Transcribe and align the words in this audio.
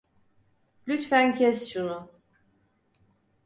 Lütfen 0.87 1.33
kes 1.35 1.67
şunu. 1.69 2.11